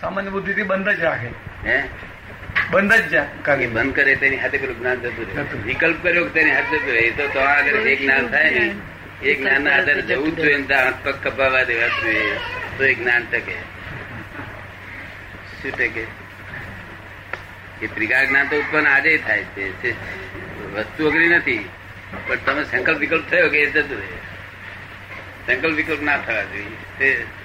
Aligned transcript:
સામાન્ય 0.00 0.30
બુદ્ધિથી 0.30 0.62
બંધ 0.62 0.88
જ 0.88 1.00
રાખે. 1.00 1.28
હે? 1.70 1.82
બંધ 2.70 2.92
જ 2.92 3.08
જા. 3.08 3.26
કારણ 3.42 3.58
કે 3.58 3.66
બંધ 3.66 3.96
કરે 3.96 4.14
તેની 4.14 4.36
હાથે 4.36 4.58
પેલું 4.58 4.78
જ્ઞાન 4.78 5.00
જતું 5.00 5.36
રહે. 5.36 5.58
વિકલ્પ 5.62 5.96
કર્યો 6.02 6.28
તેની 6.28 6.50
હાથે 6.50 6.78
જતું 6.78 6.92
રહે. 6.92 7.10
તો 7.10 7.28
તો 7.28 7.40
આગળ 7.40 7.76
એક 7.76 8.02
જ્ઞાન 8.02 8.26
થાય 8.26 8.50
ને 8.50 8.74
એ 9.22 9.34
જ્ઞાન 9.34 9.62
ના 9.62 9.76
આધારે 9.76 10.02
જવું 10.02 10.32
જ 10.32 10.34
જોઈએ 10.34 10.62
હાથ 10.62 10.94
પગ 11.04 11.28
કપાવા 11.28 11.62
દેવા 11.62 11.86
જોઈએ. 11.86 12.36
તો 12.78 12.84
એ 12.84 12.94
જ્ઞાન 12.94 13.26
ટકે. 13.30 13.54
શું 15.62 15.72
ટકે? 15.72 16.06
એ 17.82 17.86
ત્રિકા 17.86 18.24
જ્ઞાન 18.24 18.48
તો 18.48 18.56
ઉત્પન્ન 18.56 18.88
આજે 18.88 19.16
થાય 19.16 19.44
છે. 19.44 19.90
વસ્તુ 20.74 21.10
અઘરી 21.10 21.28
નથી. 21.28 21.68
પણ 22.26 22.36
તમે 22.36 22.64
સંકલ્પ 22.64 22.98
વિકલ્પ 22.98 23.30
થયો 23.30 23.48
કે 23.48 23.58
એ 23.58 23.70
જતું 23.70 23.98
રહે. 23.98 24.16
સંકલ્પ 25.46 25.74
વિકલ્પ 25.74 26.02
ના 26.02 26.16
થવા 26.16 26.42
જોઈએ. 26.42 26.98
તે 26.98 27.39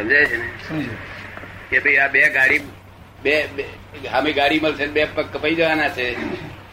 સમજાય 0.00 0.26
છે 0.26 0.36
ને? 0.36 0.48
કે 1.70 1.78
ભાઈ 1.78 1.96
આ 1.96 2.08
બે 2.08 2.28
ગાડી 2.28 2.60
બે 3.22 3.34
હામે 3.40 4.08
સામે 4.10 4.32
ગાડી 4.32 4.60
મળશે 4.60 4.86
બે 4.86 5.04
પગ 5.04 5.26
કપાઈ 5.32 5.54
જવાના 5.54 5.88
છે 5.88 6.06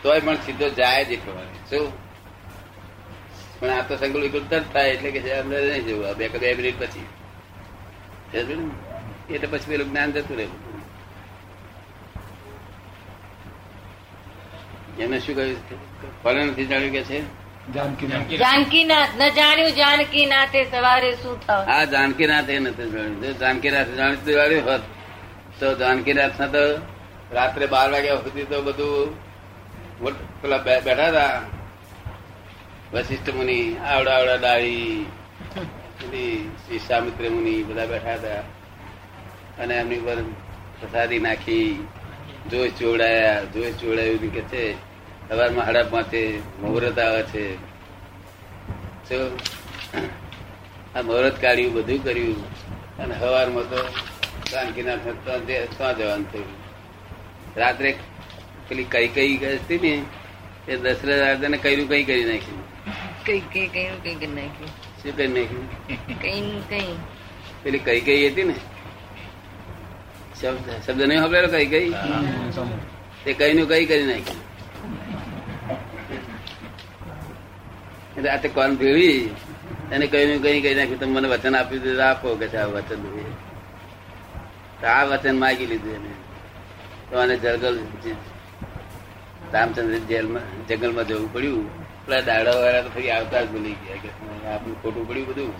તોય 0.03 0.19
પણ 0.19 0.35
સીધો 0.35 0.69
જાય 0.69 1.05
જ 1.05 1.11
એટલો 1.11 1.33
શું? 1.69 1.91
પણ 3.59 3.69
આ 3.69 3.81
તો 3.81 3.95
સંકલ્પ 3.95 4.23
વિકલ્પ 4.23 4.49
તરત 4.49 4.73
થાય 4.73 4.89
એટલે 4.89 5.11
કે 5.11 5.33
અમને 5.39 5.57
નહીં 5.61 5.85
જવું. 5.85 6.13
બે 6.17 6.27
કે 6.27 6.37
બે 6.37 6.53
મિનિટ 6.53 6.79
પછી? 6.79 7.05
એટલે 8.33 9.47
પછી 9.47 9.69
પેલું 9.71 9.89
જ્ઞાન 9.89 10.11
જતું 10.11 10.37
રહેવું. 10.37 10.59
એને 14.99 15.19
શું 15.19 15.35
કહ્યું? 15.35 16.23
ફળ 16.23 16.33
નથી 16.33 16.65
જાણ્યું 16.65 16.91
કે 16.91 17.03
છે. 17.03 17.19
જાનકીનાથ. 17.75 19.09
ન 19.19 19.29
જાણ્યું 19.29 19.71
જાનકીનાથે 19.71 20.61
સવારે 20.65 21.11
શું 21.11 21.35
થયું? 21.47 21.65
હા 21.67 21.83
જાનકીનાથ 21.85 22.49
એ 22.49 22.59
નથી 22.59 22.89
જાણ્યું. 22.91 23.39
જાનકીનાથ 23.39 23.87
જાણીતું 23.87 24.33
જાણ્યું 24.33 24.65
હોત. 24.65 24.81
તો 25.59 25.75
જાનકીનાથ 25.75 26.39
ના 26.39 26.47
તો 26.47 26.63
રાત્રે 27.31 27.65
બાર 27.65 27.91
વાગ્યા 27.91 28.15
સુધી 28.15 28.43
તો 28.43 28.61
બધું 28.61 29.15
પેલા 30.41 30.57
બેઠા 30.57 31.07
હતા. 31.07 31.41
વશિષ્ઠ 32.93 33.29
મુનિ 33.35 33.59
આવડા 33.85 34.15
આવડા 34.15 34.35
ડાળી 34.35 35.05
પેલી 35.99 36.49
વિશ્વામિત્ર 36.71 37.29
મુનિ 37.29 37.63
બધા 37.63 37.85
બેઠા 37.85 38.13
હતા. 38.13 38.41
અને 39.63 39.75
એમની 39.75 39.99
પર 39.99 40.19
પ્રસાદી 40.79 41.19
નાખી 41.19 41.87
જોશ 42.51 42.71
ચોડાયા 42.79 43.39
જોશ 43.43 43.75
જોડાયું 43.81 44.33
કે 44.33 44.41
છે 44.41 44.63
સવારમાં 45.29 45.65
સાડા 45.65 45.83
પાંચે 45.83 46.21
મુહૂર્ત 46.61 46.99
આવે 46.99 47.23
છે. 47.31 47.43
આ 50.95 51.01
મુહૂર્ત 51.01 51.41
કાઢ્યું 51.41 51.73
બધું 51.73 52.03
કર્યું 52.03 52.37
અને 52.97 53.15
સવારમાં 53.19 53.67
તો 53.71 53.79
કાનકીના 54.51 54.95
ત્યાં 55.25 55.97
જવાનું 55.97 56.31
થયું. 56.31 56.53
રાત્રે 57.57 57.91
પેલી 58.69 58.83
કઈ 58.83 59.07
કઈ 59.07 59.35
હતી 59.37 59.79
ને 59.79 59.93
એ 60.71 60.77
દશરથ 60.77 61.19
રાજાને 61.25 61.57
કર્યું 61.57 61.89
કઈ 61.89 62.03
કરી 62.03 62.25
નાખ્યું? 62.31 62.63
કઈ 63.25 63.39
કઈ 63.53 63.67
કઈ 63.67 63.87
કઈ 64.03 64.15
કરી 64.15 64.33
નાખ્યું? 64.39 64.73
શું 65.03 65.15
કરી 65.17 65.27
નાખ્યું? 65.27 65.67
કઈ 66.23 66.41
કઈ. 66.69 66.97
પેલી 67.63 67.85
કઈ 67.87 68.01
કઈ 68.01 68.27
હતી 68.29 68.43
ને? 68.43 68.55
શબ્દ 70.41 70.67
શબ્દ 70.87 71.01
નહીં 71.01 71.19
સાંભળેલો? 71.19 71.47
કઈ 71.47 71.65
કઈ? 71.65 71.89
તે 73.23 73.33
કઈ 73.33 73.53
નું 73.53 73.67
કઈ 73.69 73.85
કરી 73.85 74.05
નાખ્યું? 74.05 74.46
એટલે 78.27 78.35
આ 78.35 78.41
તે 78.43 78.49
કોણ 78.49 78.75
ભેળી? 78.75 79.19
એને 79.91 80.05
કઈ 80.13 80.25
નું 80.29 80.39
કઈ 80.43 80.75
નાખ્યું 80.75 80.99
તમે 80.99 81.13
મને 81.17 81.27
વચન 81.27 81.55
આપ્યું 81.55 81.81
હતું 81.81 81.99
આપો 82.09 82.27
કે 82.39 82.45
આ 82.57 82.69
વચન 82.75 83.01
આ 84.93 85.03
વચન 85.11 85.35
માગી 85.43 85.67
લીધું 85.71 85.93
એને. 85.97 86.11
તો 87.09 87.13
આને 87.19 87.35
જંગલ 87.43 87.77
રામચંદ્ર 89.53 89.99
જેલમાં 90.09 90.47
જંગલમાં 90.67 91.05
જવું 91.07 91.29
પડ્યું. 91.33 91.65
પેલા 92.05 92.21
દાડા 92.21 92.55
વાળા 92.61 92.81
તો 92.81 92.89
ફરી 92.95 93.11
આવતા 93.11 93.41
જ 93.41 93.47
ભૂલી 93.51 93.75
ગયા 93.83 93.99
કે 94.03 94.09
આપણું 94.53 94.75
ખોટું 94.81 95.03
પડ્યું 95.07 95.27
બધું? 95.27 95.51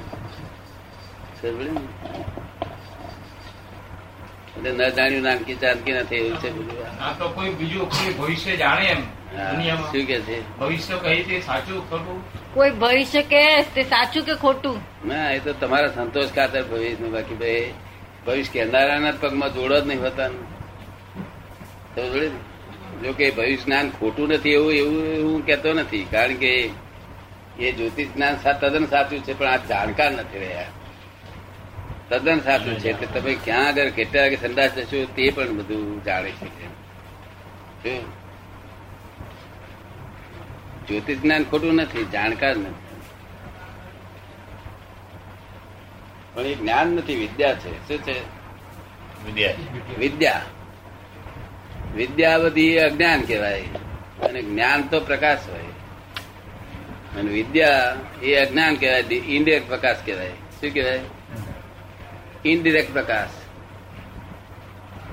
એટલે 4.57 4.69
ન 4.71 4.73
જાણ્યું 4.89 5.23
નાનકી 5.27 5.57
ચાંદકી 5.63 5.95
નથી 5.99 6.15
એવું 6.15 6.35
છે 6.41 6.49
બધું. 6.49 6.77
આ 7.05 7.13
તો 7.19 7.25
કોઈ 7.29 7.51
બીજું 7.61 7.85
ભવિષ્ય 8.17 8.53
જાણે 8.63 8.85
એમ. 8.95 9.01
શું 9.91 10.05
કે 10.11 10.17
છે? 10.27 10.37
ભવિષ્ય 10.59 10.95
કહી 11.05 11.21
તે 11.23 11.35
સાચું 11.47 11.79
ખોટું? 11.89 12.19
કોઈ 12.57 12.73
ભવિષ્ય 12.81 13.21
કે 13.31 13.41
તે 13.75 13.81
સાચું 13.83 14.23
કે 14.25 14.35
ખોટું? 14.35 14.77
ના, 15.07 15.27
એ 15.31 15.39
તો 15.39 15.51
તમારા 15.61 15.87
સંતોષ 15.87 16.31
ખાતર 16.35 16.63
ભવિષ્યનું 16.63 17.11
બાકી 17.11 17.35
ભાઈ 17.35 17.73
ભવિષ્ય 18.27 18.53
કહેનારાના 18.53 19.13
પગમાં 19.21 19.53
જોડો 19.53 19.75
જ 19.81 19.87
નહીં 19.87 20.01
હોતા 20.01 20.29
જો 23.03 23.11
કે 23.13 23.25
ભવિષ્ય 23.31 23.63
જ્ઞાન 23.63 23.87
ખોટું 23.89 24.27
નથી 24.29 24.49
એવું 24.49 24.73
એવું 24.73 25.05
હું 25.25 25.45
કહેતો 25.45 25.69
નથી, 25.73 26.05
કારણ 26.11 26.35
કે 26.35 26.51
એ 27.59 27.71
જ્યોતિષ 27.71 28.09
જ્ઞાન 28.15 28.35
તદ્દન 28.61 28.85
સાચું 28.85 29.19
છે, 29.25 29.33
પણ 29.39 29.47
આ 29.47 29.59
જાણકાર 29.69 30.11
નથી 30.11 30.39
રહ્યા. 30.39 30.69
તદ્દન 32.09 32.39
સાચું 32.39 32.75
છે, 32.79 32.89
એટલે 32.89 33.07
તમે 33.13 33.33
ક્યાં 33.45 33.67
આગળ, 33.67 33.89
કેટલા 33.89 34.21
વાગે 34.21 34.35
સંદાસ 34.35 34.71
જશો 34.77 34.99
તે 35.15 35.25
પણ 35.35 35.57
બધું 35.57 36.03
જાણી 36.03 36.35
શકે. 36.39 36.65
શું? 37.83 38.01
જ્યોતિષ 40.87 41.17
જ્ઞાન 41.17 41.43
ખોટું 41.43 41.75
નથી 41.75 42.05
જાણકાર 42.05 42.57
નથી. 42.57 42.87
પણ 46.33 46.41
એ 46.41 46.55
જ્ઞાન 46.55 46.87
નથી 46.87 47.15
વિદ્યા 47.15 47.53
છે. 47.53 47.87
શું 47.87 47.97
છે? 47.97 48.19
વિદ્યા. 49.97 50.41
વિદ્યા. 51.95 52.37
બધી 52.37 52.77
અજ્ઞાન 52.77 53.21
કહેવાય. 53.21 53.61
અને 54.23 54.41
જ્ઞાન 54.41 54.81
તો 54.81 54.99
પ્રકાશ 54.99 55.37
હોય. 55.49 55.63
અને 57.19 57.31
વિદ્યા 57.31 57.95
એ 58.23 58.35
અજ્ઞાન 58.35 58.75
કહેવાય 58.75 58.99
ઇન્ડિરેક્ટ 59.15 59.67
પ્રકાશ 59.67 59.95
કહેવાય. 60.05 60.29
શું 60.29 60.73
કહેવાય? 60.73 60.99
ઇનડિરેક્ટ 62.45 62.93
પ્રકાશ. 62.93 63.29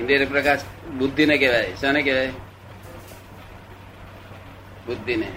ઇન્ડિરેક્ટ 0.00 0.32
પ્રકાશ 0.32 0.60
બુદ્ધિને 0.98 1.38
કહેવાય. 1.38 1.74
શાને 1.80 2.02
કહેવાય? 2.02 2.28
બુદ્ધિને. 4.86 5.32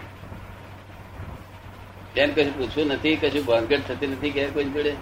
એમ 2.18 2.32
કશું 2.34 2.54
પૂછવું 2.54 2.88
નથી 2.88 3.16
કશું 3.16 3.46
ભાનગડ 3.46 3.84
થતી 3.88 4.08
નથી 4.08 4.32
કે 4.32 4.46
કોઈ 4.48 4.70
જોડે? 4.70 4.94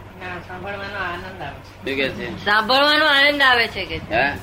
સાંભળવાનો 0.48 1.00
આનંદ 1.00 1.42
આવે 1.42 1.58
શું 1.78 1.96
કે 1.98 2.08
છે? 2.10 2.28
સાંભળવાનો 2.46 3.06
આનંદ 3.08 3.42
આવે 3.42 3.66
છે 3.68 3.86
કે 3.86 3.98
હા? 4.12 4.34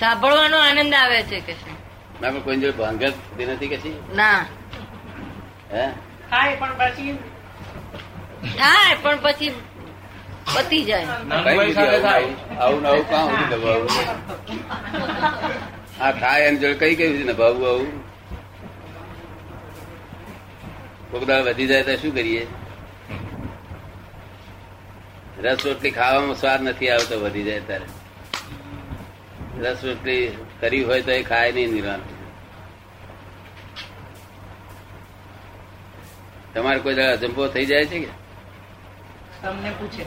સાંભળવાનો 0.00 0.56
આનંદ 0.58 0.94
આવે 0.94 1.20
છે 1.22 1.40
કે 1.40 1.54
ના 2.20 2.30
પણ 2.30 2.40
કોઈ 2.40 2.56
જોડે 2.56 2.76
ભાંગર 2.78 3.10
થતી 3.10 3.46
નથી 3.46 3.68
કે 3.68 3.78
ના. 4.14 4.40
હે? 5.72 5.84
થાય 6.30 6.56
પણ 6.56 6.76
પછી 6.78 7.14
પતી 8.34 8.52
જાય 8.52 9.26
પછી 9.26 9.50
પતી 10.56 10.84
જાય. 10.84 12.26
આવું 12.58 12.82
આવું 12.86 12.86
આવું 12.86 13.06
કાં 13.06 13.26
આ 16.00 16.12
થાય 16.20 16.44
એમ 16.44 16.56
જોડે 16.56 16.76
કઈ 16.82 16.94
કઈ 16.96 17.24
નભાવવું 17.24 17.68
આવું? 17.68 17.88
કોક 21.18 21.30
વધી 21.30 21.66
જાય 21.66 21.82
તો 21.82 21.96
શું 21.96 22.14
કરીએ? 22.14 22.46
રસ 25.38 25.66
રોટલી 25.66 25.90
ખાવામાં 25.90 26.36
સ્વાદ 26.36 26.62
નથી 26.62 26.88
આવતો 26.88 27.20
વધી 27.20 27.42
જાય 27.42 27.60
ત્યારે. 27.60 27.84
રસ 29.60 29.84
રોટલી 29.84 30.36
કરી 30.60 30.84
હોય 30.84 31.02
તો 31.02 31.10
એ 31.10 31.22
ખાય 31.22 31.52
નહીં 31.52 31.72
નિરાંત 31.72 32.02
તમારે 36.54 36.78
કોઈ 36.78 36.94
દાડો 36.94 37.12
અજંપો 37.12 37.46
થઈ 37.48 37.66
જાય 37.66 37.86
છે 37.86 37.98
કે? 37.98 38.08
તમને 39.42 39.70
પૂછે. 39.70 40.04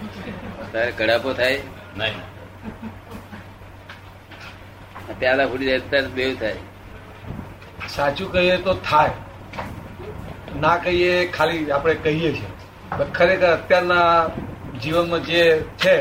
તારે 0.72 0.92
કડાપો 0.92 1.34
થાય? 1.34 1.62
નહીં. 1.98 2.13
પ્યાલા 5.19 5.48
ફૂટી 5.48 5.66
જાય 5.66 5.80
ત્યારે 5.80 6.07
બેવ 6.07 6.36
થાય. 6.36 6.56
સાચું 7.89 8.31
કહીએ 8.31 8.57
તો 8.57 8.74
થાય. 8.74 9.12
ના 10.59 10.77
કહીએ 10.77 11.13
ખાલી 11.31 11.71
આપણે 11.71 11.95
કહીએ 11.95 12.31
છીએ. 12.33 12.50
ખરેખર 13.13 13.50
અત્યારના 13.50 14.31
જીવનમાં 14.81 15.23
જે 15.23 15.44
છે 15.77 15.95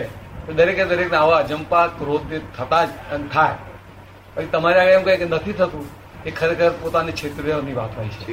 તે 0.47 0.53
દરેકે 0.53 0.85
દરેક 0.85 1.13
આવા 1.13 1.39
અજંપા 1.39 1.87
ક્રોધ 1.99 2.33
થતા 2.57 2.85
જ 2.85 2.91
થાય. 3.31 3.57
પછી 4.35 4.47
તમારે 4.47 4.81
આગળ 4.81 4.91
એમ 4.91 5.03
કહે 5.03 5.17
કે 5.17 5.25
નથી 5.25 5.53
થતું 5.53 5.87
એ 6.25 6.31
ખરેખર 6.31 6.71
પોતાની 6.83 7.13
ક્ષેત્રની 7.13 7.75
વાત 7.75 7.97
હોય 7.97 8.09
છે. 8.09 8.27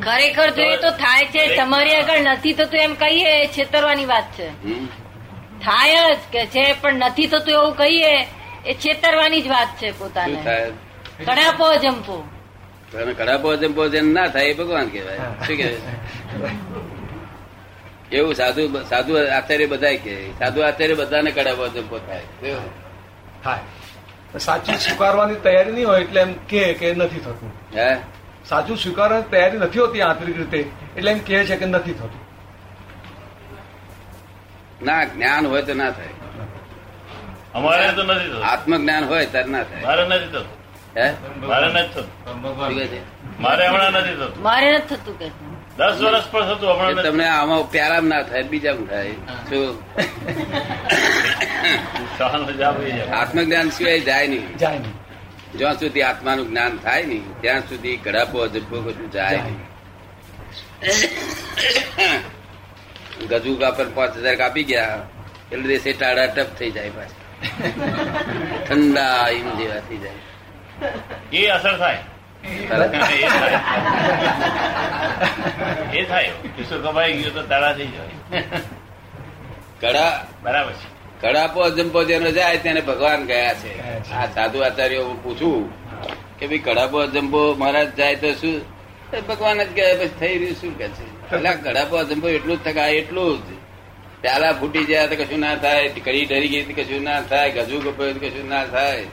ખરેખર 0.00 0.48
જોઈએ 0.50 0.76
તો 0.76 0.90
થાય 0.90 1.24
છે 1.26 1.42
તમારી 1.56 1.96
આગળ 1.96 2.20
નથી 2.22 2.54
થતું 2.54 2.80
એમ 2.80 2.94
કહીએ 2.94 3.34
છેતરવાની 3.48 4.06
વાત 4.06 4.26
છે. 4.36 4.48
થાય 5.60 6.02
જ 6.14 6.18
કે 6.32 6.46
છે 6.46 6.64
પણ 6.74 7.04
નથી 7.04 7.26
થતું 7.26 7.54
એવું 7.54 7.74
કહીએ 7.76 8.14
એ 8.64 8.74
છેતરવાની 8.74 9.42
જ 9.42 9.48
વાત 9.48 9.68
છે 9.78 9.92
પોતાને. 9.92 10.40
કડાપો 11.18 11.66
જંપો. 11.76 12.16
અને 12.94 13.12
કડાપો 13.12 13.48
અજંપો 13.48 13.88
જેને 13.88 14.12
ના 14.12 14.26
થાય 14.26 14.44
એ 14.44 14.54
ભગવાન 14.54 14.88
કહેવાય. 14.88 15.16
શું 15.16 15.56
કહેવાય? 15.56 16.56
એવું 18.12 18.34
સાધુ 18.34 18.82
સાધુ 18.82 19.16
આચાર્ય 19.34 19.66
બધા 19.66 19.94
કે 19.94 20.30
સાધુ 20.38 20.60
આચાર્ય 20.60 20.94
બધાને 20.94 21.30
કડા 21.30 21.66
જંપો 21.66 21.98
થાય. 21.98 22.54
થાય 23.44 23.58
સાચું 24.38 24.74
સ્વીકારવાની 24.74 25.34
તૈયારી 25.34 25.72
નહીં 25.72 25.88
હોય 25.88 26.00
એટલે 26.00 26.20
એમ 26.20 26.32
કે 26.32 26.74
કે 26.74 26.94
નથી 26.94 27.18
થતું. 27.18 27.52
હે? 27.74 27.96
સાચું 28.48 28.76
સ્વીકારવાની 28.76 29.30
તૈયારી 29.30 29.58
નથી 29.58 29.78
હોતી 29.78 30.00
આંતરિક 30.00 30.36
રીતે 30.36 30.58
એટલે 30.96 31.10
એમ 31.10 31.18
કહે 31.18 31.44
છે 31.44 31.56
કે 31.56 31.66
નથી 31.66 31.92
થતું. 31.92 32.26
ના 34.82 35.04
જ્ઞાન 35.04 35.46
હોય 35.46 35.62
તો 35.62 35.74
ના 35.74 35.90
થાય. 35.90 36.08
અમારે 37.54 37.92
તો 37.92 38.02
નથી 38.02 38.28
થતું. 38.28 38.44
આત્મજ્ઞાન 38.44 39.04
હોય 39.04 39.26
ત્યારે 39.26 39.50
ના 39.50 39.62
થાય. 39.62 39.82
મારે 39.82 40.08
નથી 40.08 40.28
થતું. 40.28 40.55
હે? 40.96 41.06
મારે 41.46 41.66
નથી 41.68 41.88
થતું. 41.88 42.06
શું 42.24 42.42
ભગવાન 42.42 42.74
કહે 42.74 42.86
છે? 42.86 43.00
મારે 43.40 43.66
હમણાં 43.68 43.92
નથી 43.92 44.14
થતું. 44.14 44.42
મારે 44.42 44.68
નથી 44.78 44.96
થતું 44.96 45.18
કે 45.18 45.28
દસ 45.78 45.96
વર્ષ 46.02 46.26
પર 46.30 46.42
થતું 46.42 46.68
હમણાં 46.74 47.04
તમને 47.04 47.26
આમાં 47.28 47.70
પ્યારા 47.70 48.00
ના 48.00 48.22
થાય 48.22 48.42
બીજામાં 48.42 48.86
થાય. 48.86 49.12
શું. 49.48 49.74
આત્મજ્ઞાન 53.12 53.70
સિવાય 53.70 54.00
જાય 54.00 54.26
નહીં. 54.26 54.56
જાય 54.56 54.78
નહીં. 54.78 54.94
જ્યાં 55.58 55.78
સુધી 55.78 56.02
આત્માનું 56.02 56.46
જ્ઞાન 56.48 56.78
થાય 56.78 57.02
નહીં 57.02 57.40
ત્યાં 57.40 57.68
સુધી 57.68 57.96
ગડાપો 57.96 58.38
અજબ્બો 58.38 58.76
બધું 58.80 59.10
જાય 59.12 59.40
નહીં. 59.42 59.60
ગજુ 63.28 63.56
કાપર 63.56 63.86
પાંચ 63.94 64.16
હજાર 64.16 64.36
કાપી 64.36 64.64
ગયા 64.64 64.98
એટલે 65.52 65.68
દેશે 65.68 65.92
ટાળા 65.92 66.26
ટપ 66.26 66.50
થઈ 66.58 66.70
જાય 66.70 66.90
પાછા. 66.90 67.24
ઠંડા 68.68 69.28
એમ 69.28 69.48
જેવા 69.58 69.80
થઈ 69.88 69.98
જાય. 69.98 70.20
એ 71.32 71.46
અસર 71.46 71.78
થાય. 71.78 71.98
એ 75.94 76.04
થાય. 76.04 76.30
કિસ્સો 76.56 76.78
કપાઈ 76.78 77.12
ગયો 77.12 77.30
તો 77.30 77.42
તાળા 77.42 77.72
થઈ 77.72 77.86
જાય. 77.86 78.42
કડા 79.80 80.26
બરાબર 80.42 80.72
છે. 80.72 80.96
કડાપો 81.20 81.60
અજંપો 81.60 82.04
જેનો 82.04 82.30
જાય 82.30 82.56
તેને 82.58 82.80
ભગવાન 82.80 83.26
ગયા 83.26 83.54
છે. 83.54 83.72
આ 84.12 84.26
સાધુ 84.26 84.60
આચાર્ય 84.60 84.98
હું 84.98 85.22
પૂછું 85.22 85.70
કે 86.38 86.46
ભાઈ 86.46 86.58
કડાપો 86.58 86.98
અજંપો 86.98 87.54
મહારાજ 87.54 87.94
જાય 87.94 88.16
તો 88.16 88.32
શું? 88.32 88.60
ભગવાન 89.28 89.62
જ 89.64 89.68
ગયા 89.68 89.94
પછી 89.94 90.08
થઈ 90.08 90.38
રહ્યું 90.38 90.54
શું 90.54 90.78
કે 90.78 90.88
છે? 90.88 91.36
એટલે 91.36 91.50
કડાપો 91.50 91.96
અજંપો 91.96 92.28
એટલું 92.28 92.56
જ 92.56 92.64
થકાય 92.64 92.92
એટલું 92.92 93.38
જ. 93.38 93.52
પ્યાલા 94.20 94.52
ફૂટી 94.52 94.84
જાય 94.84 95.08
તો 95.08 95.24
કશું 95.24 95.40
ના 95.40 95.54
થાય 95.54 95.88
કડી 95.88 96.24
ડરી 96.24 96.48
ગઈ 96.48 96.62
કશું 96.62 97.02
ના 97.02 97.20
થાય 97.20 97.50
ગજુ 97.50 97.90
કપાયું 97.90 98.20
તો 98.20 98.26
કશું 98.26 98.48
ના 98.48 98.64
થાય. 98.64 99.04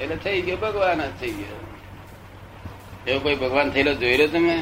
એટલે 0.00 0.16
થઈ 0.16 0.42
ગયો 0.42 0.56
ભગવાન 0.56 1.00
જ 1.00 1.20
થઈ 1.20 1.30
ગયો. 1.30 1.58
એવો 3.06 3.20
કોઈ 3.20 3.34
ભગવાન 3.34 3.70
થયેલો 3.70 3.94
જોઈ 3.94 4.16
રહ્યો 4.16 4.26
તમે 4.26 4.56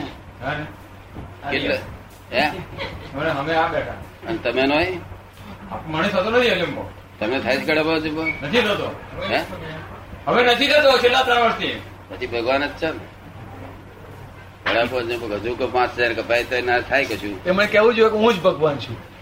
કેટલે 1.51 1.79
હે 2.33 2.47
હવે 3.15 3.31
અમે 3.31 3.55
આ 3.55 3.69
બેઠા. 3.69 3.93
અને 4.29 4.39
તમે 4.39 4.63
નો 4.63 4.77
મને 5.87 6.09
થતો 6.09 6.31
નથી 6.31 6.49
અજંબો 6.49 6.91
તમે 7.21 7.41
થાય 7.41 7.57
છે 7.57 7.65
કડાપો 7.65 7.93
નથી 7.93 8.61
થતો. 8.61 8.89
હે? 9.31 9.41
હવે 10.27 10.43
નથી 10.43 10.67
થતો 10.67 10.99
છેલ્લા 10.99 11.23
ત્રણ 11.23 11.43
વર્ષથી. 11.43 11.81
પછી 12.09 12.27
ભગવાન 12.27 12.67
જ 12.67 12.71
છે 12.71 12.87
ને? 12.87 13.05
હજુ 15.33 15.71
પાંચ 15.73 15.99
હજાર 15.99 16.13
કપાય 16.13 16.45
તો 16.45 16.61
ના 16.61 16.81
થાય 16.81 17.05
કશું. 17.05 17.45
એમણે 17.45 17.67
કેવું 17.67 17.95
જોઈએ 17.95 18.11
કે 18.11 18.17
હું 18.17 18.35
જ 18.35 18.43
ભગવાન 18.43 18.77
છું. 18.77 19.16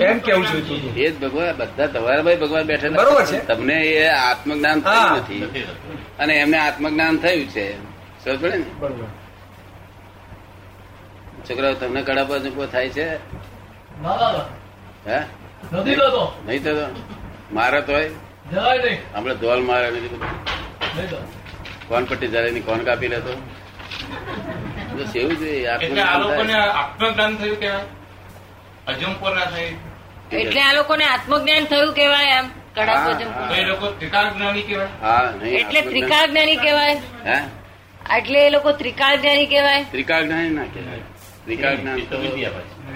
એમ 0.00 0.18
કેવું 0.18 0.46
જોઈએ 0.46 1.06
એ 1.06 1.10
જ 1.10 1.20
ભગવાન 1.20 1.56
બધા 1.56 1.86
તમારા 1.86 2.22
ભગવાન 2.22 2.62
બેઠા 2.62 2.88
બરોબર 2.88 3.26
છે. 3.26 3.46
તમને 3.46 3.74
એ 3.74 4.08
આત્મજ્ઞાન 4.08 4.80
થયું 4.80 5.18
નથી 5.18 5.40
નથી. 5.40 5.60
અને 6.18 6.34
એમને 6.34 6.58
આત્મજ્ઞાન 6.58 7.16
થયું 7.16 7.48
છે. 7.48 7.78
સમજ 8.24 8.44
ને? 8.44 8.64
છોકરાઓ 11.50 11.72
તમને 11.72 12.02
કડાપો 12.02 12.38
જંપો 12.38 12.66
થાય 12.66 12.88
છે? 12.88 13.14
હે? 15.08 15.18
નહીં 16.46 16.62
થતો 16.62 17.02
મારે 17.52 17.80
તો 17.80 17.92
હોય. 17.92 18.10
આપણે 19.14 19.34
ધોલ 19.34 19.62
મારે 19.62 19.90
કોણ 21.88 22.04
પટ્ટી 22.04 22.28
જયારે 22.28 22.50
ની 22.50 22.60
કોણ 22.60 22.78
કાપી 22.78 23.08
લેતો? 23.08 23.42
બસ 24.94 25.16
એવું 25.16 25.38
જોઈએ 25.38 25.66
આત્મજ્ઞાન 25.66 27.36
થયું. 27.36 27.56
કેવાય 27.56 27.82
અજંપો 28.86 29.28
ના 29.28 29.44
થઈ. 29.44 29.76
એટલે 30.32 30.60
આ 30.60 30.72
લોકોને 30.72 31.04
આત્મજ્ઞાન 31.04 31.64
થયું 31.64 31.94
કેવાય 31.94 32.24
એમ 32.24 32.44
કડાકો 32.74 33.12
તો 33.48 33.54
એ 33.54 33.64
લોકો 33.64 33.86
ત્રિકાળ 33.86 34.34
જ્ઞાની 34.34 34.62
કેવાય 34.62 34.86
એટલે 35.46 35.80
ત્રિકાળ 35.80 36.30
જ્ઞાની 36.30 36.56
કેવાય 36.56 37.00
એટલે 38.18 38.46
એ 38.46 38.50
લોકો 38.50 38.72
ત્રિકાળ 38.72 39.16
જ્ઞાની 39.16 39.46
કેવાય 39.46 39.84
ત્રિકાળ 39.84 40.24
જ્ઞાની 40.24 40.50
ના 40.50 40.64
કેવાય 40.64 40.98
ત્રિકાળ 41.44 41.76
જ્ઞાન. 41.76 41.96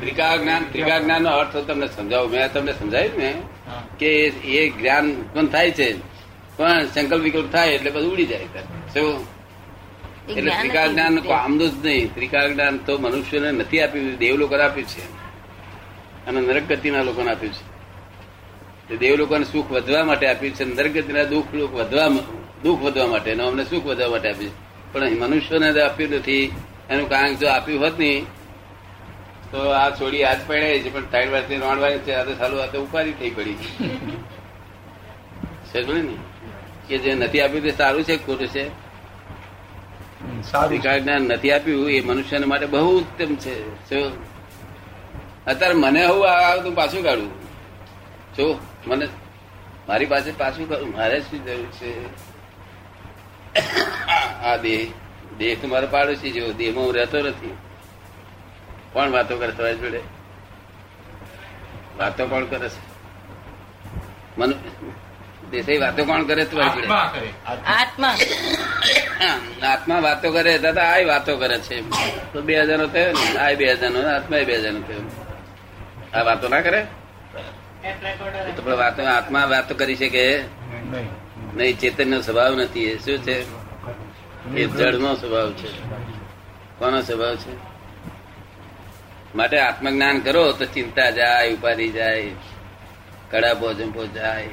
ત્રિકાળ 0.00 0.38
જ્ઞાન 0.38 0.64
ત્રિકાળ 0.72 1.02
જ્ઞાન 1.02 1.22
નો 1.22 1.30
અર્થ 1.30 1.56
તમને 1.56 1.86
સમજાવું. 1.86 2.30
મેં 2.30 2.52
તમને 2.52 2.72
સમજાવ્યું 2.72 3.18
ને 3.18 3.34
કે 3.98 4.06
એ- 4.06 4.30
એ 4.30 4.70
જ્ઞાન 4.70 5.10
ઉત્પન્ન 5.12 5.46
થાય 5.46 5.70
છે. 5.70 5.94
પણ 6.56 6.86
સંકલ્પ 6.86 7.22
વિકલ્પ 7.22 7.52
થાય 7.52 7.68
એટલે 7.68 7.90
બધું 7.90 8.12
ઉડી 8.12 8.26
જાય. 8.26 8.44
શું? 8.94 9.26
એટલે 10.28 10.50
ત્રિકાળ 10.58 10.88
જ્ઞાન 10.88 11.18
આમનું 11.32 11.82
જ 11.82 11.86
નહીં. 11.86 12.14
ત્રિકાળ 12.14 12.52
જ્ઞાન 12.52 12.76
તો 12.76 12.98
મનુષ્યને 12.98 13.52
નથી 13.52 13.80
આપ્યું 13.80 14.16
દેવ 14.16 14.36
લોકોને 14.36 14.62
આપ્યું 14.62 14.88
છે. 14.88 15.27
અને 16.28 16.40
નરક 16.40 16.68
ગતિના 16.68 17.02
લોકોને 17.02 17.30
આપ્યું 17.30 17.52
છે. 17.52 17.78
દેવ 18.96 19.16
લોકોને 19.16 19.44
સુખ 19.44 19.72
વધવા 19.72 20.04
માટે 20.04 20.26
આપ્યું 20.26 20.54
છે 20.54 20.64
નરક 20.64 20.92
ગતિના 20.92 21.24
દુઃખ 21.24 21.54
વધવા 21.54 22.08
દુઃખ 22.62 22.80
વધવા 22.80 23.06
માટે 23.06 23.32
અને 23.32 23.42
અમને 23.42 23.64
સુખ 23.64 23.86
વધવા 23.86 24.08
માટે 24.08 24.30
આપ્યું 24.30 24.50
છે. 24.50 24.92
પણ 24.92 25.10
મનુષ્યને 25.10 25.80
આપ્યું 25.80 26.10
નથી. 26.10 26.52
એનું 26.90 27.08
કારણ 27.08 27.34
જો 27.34 27.48
આપ્યું 27.48 27.80
હોત 27.80 27.98
નહીં 27.98 28.26
તો 29.52 29.70
આ 29.70 29.90
છોડી 29.90 30.24
આજ 30.24 30.38
પડે 30.46 30.78
છે 30.78 30.94
પણ 30.94 31.00
ત્રણ 31.00 31.30
વર્ષથી 31.30 31.56
રોણવાની 31.56 31.98
છે 31.98 32.12
આ 32.12 32.24
તો 32.24 32.34
સાલું 32.34 32.62
આ 32.62 32.66
તો 32.66 32.82
ઉપાધિ 32.82 33.12
થઈ 33.12 33.30
પડી. 33.30 33.52
સમજ્યું 35.72 35.98
ને? 35.98 36.16
કે 36.88 36.98
જે 36.98 37.14
નથી 37.14 37.40
આપ્યું 37.40 37.62
તે 37.62 37.70
સારું 37.70 38.04
છે 38.04 38.16
ખોટું 38.16 38.48
છે? 38.48 38.70
સારી. 40.42 40.68
ત્રિકાળ 40.68 41.00
જ્ઞાન 41.00 41.22
નથી 41.22 41.50
આપ્યું 41.50 41.90
એ 41.90 42.00
મનુષ્યને 42.00 42.46
માટે 42.46 42.66
બહુ 42.66 42.98
ઉત્તમ 42.98 43.34
છે. 43.34 43.64
અત્યારે 45.50 45.74
મને 45.82 46.00
હું 46.06 46.22
આવતું 46.30 46.74
પાછું 46.78 47.02
કાઢું 47.06 47.32
જો 48.36 48.46
મને 48.88 49.06
મારી 49.88 50.10
પાસે 50.12 50.30
પાછું 50.40 50.68
કાઢું 50.70 50.90
મારે 50.96 51.18
શું 51.28 51.40
જરૂર 51.46 51.70
છે? 51.78 51.90
આ 54.48 54.56
દેહ 54.64 54.82
દેહ 55.38 55.54
તો 55.60 55.66
મારો 55.72 55.86
પાડોશી 55.94 56.32
જેવો 56.36 56.50
દેહમાં 56.60 56.84
હું 56.86 56.94
રહેતો 56.98 57.18
નથી. 57.24 57.56
કોણ 58.92 59.08
વાતો 59.16 59.34
કરે 59.40 59.52
તમારી 59.52 59.80
જોડે? 59.82 60.00
વાતો 61.98 62.22
કોણ 62.32 62.44
કરે 62.50 62.68
છે? 62.74 62.80
મને 64.38 64.54
દેસાઈ 65.52 65.80
વાતો 65.84 66.00
કોણ 66.10 66.26
કરે 66.28 66.44
તમારી 66.50 66.74
જોડે? 66.74 66.88
આત્મા 67.76 67.76
આત્મા. 67.76 68.14
આત્મા 69.72 70.00
વાતો 70.08 70.28
કરે 70.36 70.52
દાદા 70.66 70.88
આ 70.96 71.06
વાતો 71.12 71.32
કરે 71.40 71.56
છે. 71.68 71.76
તો 72.32 72.38
બે 72.42 72.52
હજાર 72.60 72.78
નો 72.82 72.86
થયો 72.94 73.12
ને? 73.12 73.26
આ 73.44 73.56
બે 73.62 73.64
હજાર 73.72 73.90
નો 73.96 74.00
આત્મા 74.16 74.44
બે 74.50 74.54
હજાર 74.60 74.74
નો 74.76 74.82
થયો. 74.90 75.04
આ 76.14 76.22
વાતો 76.22 76.48
ના 76.48 76.60
કરે? 76.60 76.86
તો 78.56 78.76
વાતો 78.76 79.02
આત્મા 79.02 79.44
વાતો 79.44 79.74
કરી 79.74 79.96
શકે. 79.96 80.44
નહીં 81.56 81.78
ચેતન 81.78 82.10
નો 82.10 82.20
સ્વભાવ 82.20 82.54
નથી 82.54 82.84
એ. 82.84 82.98
શું 82.98 83.18
છે? 83.18 83.46
એ 84.54 84.66
જળ 84.66 84.94
નો 84.94 85.14
સ્વભાવ 85.14 85.52
છે. 85.52 85.68
કોનો 86.78 87.02
સ્વભાવ 87.02 87.36
છે? 87.36 87.78
માટે 89.34 89.60
આત્મજ્ઞાન 89.60 90.20
કરો 90.20 90.52
તો 90.52 90.64
ચિંતા 90.64 91.10
જાય 91.10 91.54
ઉપાધિ 91.54 91.88
જાય 91.88 92.30
કડા 93.30 93.54
ભોજંપો 93.54 94.06
જાય. 94.06 94.48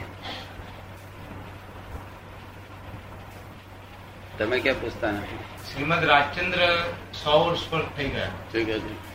તમે 4.38 4.60
ક્યાં 4.60 4.82
પૂછતા 4.82 5.12
નથી? 5.12 5.40
શ્રીમદ 5.74 6.04
રાજચંદ્ર 6.04 6.84
સો 7.24 7.46
વર્ષ 7.46 7.70
પર 7.70 7.82
થઈ 7.98 8.08
ગયા. 8.10 8.26
શું 8.26 8.66
કહે 8.66 8.80
છે? 8.80 9.15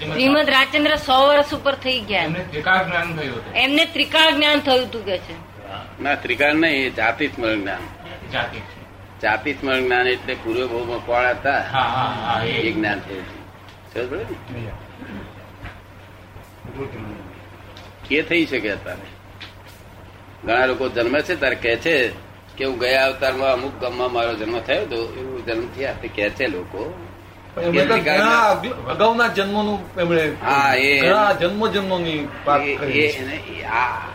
શ્રીમદ 0.00 0.48
રાજચંદ્ર 0.48 0.96
સો 0.96 1.28
વર્ષ 1.28 1.54
ઉપર 1.54 1.74
થઈ 1.74 2.00
ગયા 2.00 2.26
ત્રિકાળ 2.50 2.84
જ્ઞાન 2.84 3.16
થયું 3.16 3.54
એમને 3.54 3.84
ત્રિકાળ 3.84 4.30
જ્ઞાન 4.30 4.60
થયું 4.60 4.86
હતું 4.86 5.04
કે 5.04 5.18
છે. 5.18 5.34
ના 6.02 6.14
ત્રિકાળ 6.14 6.54
નહીં 6.54 6.94
જાતિ 6.94 7.26
સ્મરણ 7.28 7.60
જ્ઞાન. 7.60 7.84
જાતિ. 9.22 9.52
સ્મરણ 9.52 9.84
જ્ઞાન 9.84 10.06
એટલે 10.06 10.34
પૂર્વ 10.34 10.66
ભાવમાં 10.66 11.06
કોણ 11.06 11.26
હતા? 11.26 11.60
હા 11.72 11.80
હા 11.80 12.36
હા 12.36 12.44
એ. 12.44 12.72
જ્ઞાન 12.72 13.00
થયું 13.00 13.40
એ 18.10 18.22
થઈ 18.22 18.46
શકે 18.46 18.70
અત્યારે. 18.70 19.06
ઘણા 20.44 20.66
લોકો 20.66 20.88
જન્મે 20.88 21.22
છે 21.22 21.34
ત્યારે 21.34 21.56
કે 21.56 21.76
છે 21.76 21.96
કે 22.56 22.64
હું 22.64 22.78
ગયા 22.78 23.06
અવતારમાં 23.06 23.52
અમુક 23.52 23.80
ગામમાં 23.80 24.12
મારો 24.12 24.34
જન્મ 24.34 24.60
થયો 24.60 24.82
હતો 24.82 24.96
એવું 24.96 25.46
જન્મ 25.46 25.66
થયા 25.76 25.92
કે 26.14 26.30
છે 26.30 26.46
લોકો. 26.46 26.82
તો 27.54 27.60
અગાઉના 28.90 29.28
જન્મોનું 29.28 30.00
એમણે 30.00 30.32
હા, 30.42 30.74
એ- 30.74 31.00
ઘણા 31.00 31.32
જન્મો 31.32 31.68
જન્મોની. 31.68 32.28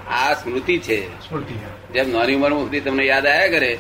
આ 0.10 0.34
સ્મૃતિ 0.34 0.77
છે. 0.80 1.27
સ્મૃતિ 1.30 1.54
જેમ 1.94 2.10
નાની 2.10 2.34
ઉંમર 2.34 2.50
સુધી 2.50 2.80
તમને 2.80 3.06
યાદ 3.06 3.27
આવ્યા 3.27 3.48
કરે 3.48 3.77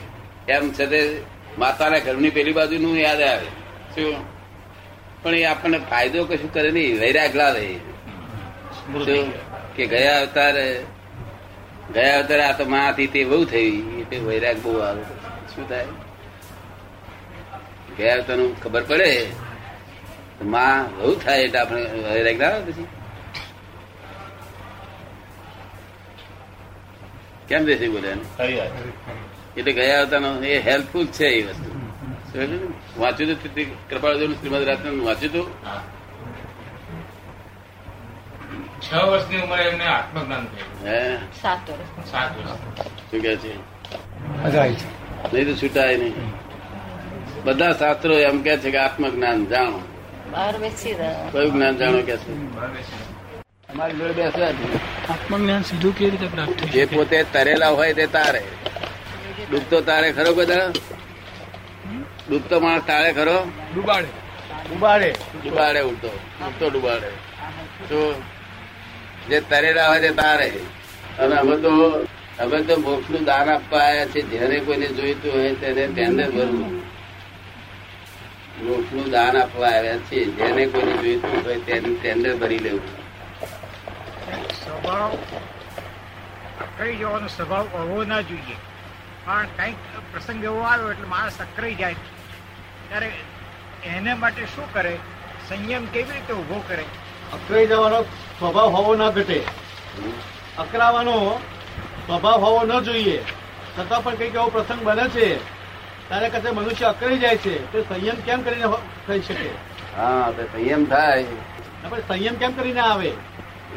એમ 0.47 0.71
છતાં 0.71 1.25
માતાના 1.59 1.99
ઘરની 1.99 2.29
પેલી 2.29 2.51
બાજુનું 2.51 2.97
યાદ 2.97 3.21
આવે. 3.21 3.45
શું? 3.95 4.15
પણ 5.23 5.35
એ 5.35 5.43
આપણને 5.43 5.77
ફાયદો 5.77 6.23
કશું 6.23 6.53
કરે 6.53 6.71
નહીં 6.71 6.99
વૈરાગ 6.99 7.35
લાવે 7.35 7.75
કે 9.75 9.85
ગયા 9.85 10.21
અવતારે 10.21 10.81
ગયા 11.93 12.17
અવતારે 12.17 12.43
આ 12.43 12.57
તો 12.57 12.65
માં 12.65 12.89
હતી 12.89 13.07
તે 13.07 13.23
બહુ 13.23 13.45
થઈ 13.45 13.83
એટલે 13.99 14.17
વૈરાગ 14.17 14.61
બહુ 14.63 14.77
આવે. 14.77 15.01
શું 15.55 15.69
થાય? 15.69 15.85
ગયા 17.97 18.15
અવતારનું 18.15 18.61
ખબર 18.63 18.83
પડે? 18.83 19.25
તો 19.25 19.44
માં 20.43 20.97
બહુ 20.97 21.15
થાય 21.15 21.41
એટલે 21.41 21.59
આપણે 21.59 21.83
વૈરાગ 21.83 22.37
ના 22.41 22.47
આવે 22.47 22.71
પછી. 22.71 22.87
કેમ 27.49 27.65
દેશે 27.65 27.87
બોલે 27.87 28.09
એટલે 29.57 29.73
ગયા 29.73 30.01
અવતારનો 30.01 30.43
એ 30.43 30.59
હેલ્પફુલ 30.59 31.07
છે 31.07 31.25
એ 31.25 31.47
વસ્તુ. 31.47 31.75
વાંચ્યું 32.97 33.31
હતું 33.31 33.89
કૃપાળુ 33.89 34.33
શ્રીમદ 34.33 34.63
રાત્રે 34.63 34.89
વાંચ્યું 34.89 35.31
હતું 35.31 35.45
છ 38.81 38.93
વર્ષની 38.93 39.37
ઉંમરે 39.37 39.63
એમને 39.63 39.85
આત્મજ્ઞાન 39.85 40.45
થયું. 40.45 40.87
હે? 40.87 41.17
સાત 41.41 41.69
વર્ષ. 41.69 42.11
સાત 42.11 42.37
વર્ષ. 42.37 42.49
શું 43.11 43.21
કે 43.21 43.35
છે? 43.35 43.57
છે. 44.51 45.33
નહીં 45.33 45.45
તો 45.45 45.53
છૂટાય 45.53 45.97
નહીં. 45.97 46.13
બધા 47.43 47.73
શાસ્ત્રો 47.73 48.17
એમ 48.17 48.41
કે 48.41 48.57
છે 48.57 48.71
કે 48.71 48.77
આત્મજ્ઞાન 48.77 49.45
જાણો. 49.45 49.94
બહાર 50.31 50.57
બેસી 50.57 50.93
રહ્યા. 50.93 51.29
કયું 51.31 51.51
જ્ઞાન 51.53 51.77
જાણો 51.77 52.01
કે. 52.01 52.15
અમારી 53.69 53.93
જોડે 53.93 54.13
બેસવા 54.13 54.49
આત્મજ્ઞાન 55.09 55.63
સીધું 55.63 55.95
કેવી 55.97 56.11
રીતે 56.11 56.27
પ્રાપ્ત 56.27 56.59
થઈ 56.59 56.69
જે 56.69 56.85
પોતે 56.85 57.23
તરેલા 57.33 57.69
હોય 57.69 57.93
તે 57.93 58.05
તારે. 58.07 58.41
ડૂબતો 59.51 59.81
તારે 59.81 60.11
ખરો 60.11 60.33
બધા? 60.33 60.71
ડૂબતો 62.29 62.59
માણસ 62.59 62.83
તારે 62.87 63.13
ખરો? 63.13 63.51
ડુબાડે. 63.75 64.07
ઉબાડે 64.73 65.15
ડુબાડે 65.43 65.81
ઉડતો. 65.81 66.07
ડૂબતો 66.07 66.69
ડુબાડે. 66.69 67.09
તો 67.89 68.15
જે 69.29 69.39
તરેલા 69.39 69.87
હોય 69.87 69.99
તે 69.99 70.09
તારે. 70.09 70.49
અને 71.19 71.35
અમે 71.35 71.57
તો 71.57 71.69
અમે 72.39 72.61
તો 72.63 72.75
મોક્ષનું 72.77 73.23
દાન 73.23 73.49
આપવા 73.49 73.79
આવ્યા 73.79 74.05
છે 74.05 74.21
જયારે 74.21 74.59
કોઈને 74.59 74.87
જોઈતું 74.87 75.31
હોય 75.31 75.55
તેને 75.55 75.87
ટેન્ડર 75.87 76.31
ભરવું. 76.31 76.84
મોક્ષનું 78.63 79.09
દાન 79.09 79.37
આપવા 79.37 79.67
આવ્યા 79.67 79.97
છે. 79.97 80.25
જેને 80.25 80.65
કોઈ 80.65 80.93
જોઈતું 80.93 81.45
હોય 81.45 81.59
તેનું 81.59 82.01
ટેન્ડર 82.01 82.35
ભરી 82.35 82.57
લેવું. 82.57 83.05
સ્વભાવ 84.65 85.11
અકળાઈ 86.61 86.95
જવાનો 86.95 87.27
સ્વભાવ 87.27 87.67
હોવો 87.67 88.03
ના 88.03 88.21
જોઈએ. 88.21 88.55
પણ 89.25 89.47
કંઈક 89.57 89.75
પ્રસંગ 90.11 90.43
એવો 90.43 90.59
આવ્યો 90.59 90.91
એટલે 90.91 91.07
માણસ 91.07 91.41
અકળાઈ 91.41 91.75
જાય. 91.75 91.95
ત્યારે 92.89 93.11
એને 93.85 94.13
માટે 94.13 94.45
શું 94.45 94.73
કરે? 94.73 94.97
સંયમ 95.49 95.85
કેવી 95.85 96.11
રીતે 96.11 96.33
ઊભો 96.33 96.63
કરે? 96.67 96.85
અકળાઈ 97.33 97.65
જવાનો 97.65 98.01
સ્વભાવ 98.39 98.69
હોવો 98.69 98.95
ન 98.95 99.09
ઘટે. 99.09 99.43
અકળાવાનો 100.57 101.41
સ્વભાવ 102.07 102.45
હોવો 102.45 102.65
ન 102.65 102.79
જોઈએ. 102.79 103.23
છતાં 103.79 104.03
પણ 104.03 104.15
કંઈક 104.15 104.35
એવો 104.35 104.47
પ્રસંગ 104.47 104.83
બને 104.83 105.09
છે. 105.09 105.54
ત્યારે 106.09 106.27
કદાચ 106.29 106.53
મનુષ્ય 106.53 106.85
અકળી 106.85 107.21
જાય 107.23 107.37
છે 107.37 107.53
તો 107.71 107.77
સંયમ 107.83 108.17
કેમ 108.25 108.39
કરીને 108.41 108.67
થઈ 109.07 109.21
શકે? 109.21 109.49
હા 109.97 110.31
તો 110.37 110.43
સંયમ 110.53 110.85
થાય. 110.85 111.25
સંયમ 112.07 112.35
કેમ 112.35 112.51
કરીને 112.53 112.81
આવે? 112.81 113.11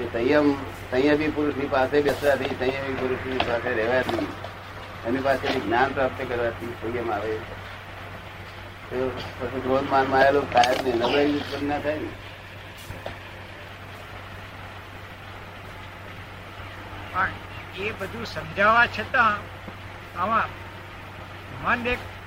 એ 0.00 0.04
સંયમ 0.12 0.46
સંયમી 0.90 1.30
પુરુષની 1.38 1.70
પાસે 1.76 1.96
બેસવાથી 2.02 2.54
સંયમી 2.60 2.96
પુરુષની 3.00 3.40
પાસે 3.48 3.70
રહેવાથી 3.80 4.28
એની 5.06 5.24
પાસે 5.26 5.46
જ્ઞાન 5.56 5.88
પ્રાપ્ત 5.96 6.20
કરવાથી 6.28 6.72
સંયમ 6.82 7.08
આવે. 7.16 7.32
પછી 8.88 9.60
ક્રોધ 9.64 9.88
માન 9.90 10.06
માયેલો 10.12 10.42
થાય 10.52 10.76
ને 10.84 10.92
નબળાઈ 10.92 11.34
ઉત્પન્ન 11.40 11.66
ના 11.70 11.80
થાય 11.86 12.00
ને. 12.04 12.10
પણ 17.12 17.32
એ 17.88 17.92
બધું 17.98 18.26
સમજાવવા 18.34 18.86
છતાં 18.98 19.36
આમાં 20.22 20.50
મન 21.64 21.78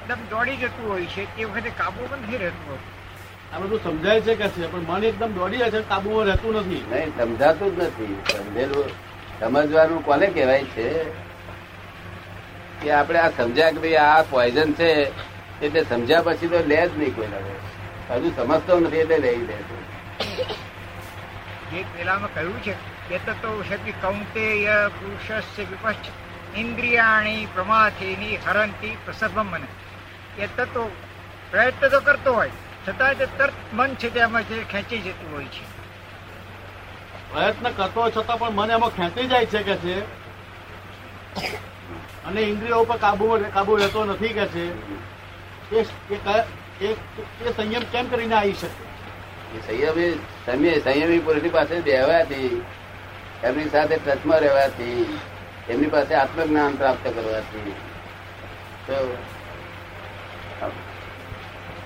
એકદમ 0.01 0.21
દોડી 0.29 0.57
જતું 0.57 0.85
હોય 0.89 1.05
છે 1.05 1.27
તે 1.35 1.45
વખતે 1.45 1.71
કાબુ 1.77 2.01
પણ 2.09 2.21
નથી 2.23 2.37
રહેતું 2.37 2.65
હોતું. 2.67 2.89
આ 3.53 3.59
બધું 3.59 3.79
સમજાય 3.83 4.21
છે 4.21 4.35
કે 4.35 4.47
છે 4.49 4.67
પણ 4.67 4.85
મન 4.89 5.03
એકદમ 5.03 5.33
દોડી 5.33 5.57
જાય 5.57 5.71
છે 5.71 5.81
કાબુમાં 5.89 6.27
રહેતું 6.27 6.55
નથી. 6.61 6.83
નહીં 6.91 7.11
સમજાતું 7.17 7.75
જ 7.75 7.79
નથી. 7.83 8.15
સમજેલું 8.29 8.87
સમજવાનું 9.39 10.03
કોને 10.03 10.27
કહેવાય 10.27 10.65
છે? 10.75 10.87
કે 12.81 12.87
આપણે 12.93 13.19
આ 13.19 13.31
સમજ્યા 13.31 13.73
કે 13.75 13.79
ભાઈ 13.83 13.99
આ 14.05 14.23
પોઈઝન 14.31 14.73
છે 14.73 14.89
એટલે 15.61 15.81
સમજ્યા 15.91 16.23
પછી 16.23 16.49
તો 16.53 16.63
લે 16.71 16.79
જ 16.87 16.91
નહીં 16.97 17.13
કોઈ 17.15 17.29
હવે. 17.33 17.53
હજુ 18.09 18.33
સમજતો 18.37 18.79
નથી 18.79 19.03
એટલે 19.03 19.17
લઈ 19.17 19.43
લે 19.49 19.57
જે 21.71 21.85
પેલામાં 21.93 22.33
કહ્યું 22.33 22.59
છે 22.61 22.73
એ 23.09 23.19
તો 23.41 23.51
શક્તિ 23.69 23.91
કૌંતેય 24.01 24.75
પુરુષસ્ય 24.97 25.63
વિપશ્ચ 25.69 26.05
ઇન્દ્રિયાણી 26.55 27.47
પ્રમાથીની 27.53 28.39
હરંતી 28.45 28.97
પ્રસભમ 29.05 29.47
મને. 29.53 29.67
એ 30.37 30.47
તો 30.73 30.91
પ્રયત્ન 31.51 31.89
તો 31.89 31.99
કરતો 32.01 32.33
હોય. 32.33 32.51
છતાં 32.85 33.17
તે 33.17 33.25
તરત 33.37 33.53
મન 33.73 33.95
છે 33.95 34.09
તેમાં 34.09 34.43
જે 34.49 34.63
ખેંચી 34.71 35.01
જતું 35.05 35.29
હોય 35.33 35.49
છે. 35.55 35.63
પ્રયત્ન 37.31 37.69
કરતો 37.77 38.01
હોય 38.01 38.11
છતાં 38.11 38.39
પણ 38.39 38.53
મને 38.59 38.73
એમાં 38.73 38.95
ખેંચી 38.97 39.27
જાય 39.27 39.45
છે 39.45 39.61
કે 39.63 39.75
છે? 39.83 39.95
અને 42.27 42.41
ઇન્દ્રિયો 42.41 42.81
ઉપર 42.83 42.97
કાબુ 42.97 43.25
કાબુ 43.53 43.75
રહેતો 43.81 44.05
નથી 44.05 44.33
કે 44.37 44.45
છે? 44.53 44.65
એ 46.81 47.49
સંયમ 47.57 47.83
કેમ 47.91 48.09
કરીને 48.09 48.35
આવી 48.35 48.55
શકે? 48.61 48.83
એ 49.55 49.59
સંયમી 49.67 50.13
સંયમી 50.45 50.79
સંયમી 50.85 51.19
પુરુષની 51.25 51.53
પાસે 51.57 51.75
બેહવાથી 51.87 52.63
એમની 53.43 53.69
સાથે 53.75 53.97
ટચમાં 53.97 54.39
રહેવાથી 54.39 55.19
એમની 55.69 55.91
પાસે 55.95 56.13
આત્મજ્ઞાન 56.15 56.73
પ્રાપ્ત 56.81 57.05
કરવાથી. 57.15 57.73
તો 58.87 58.95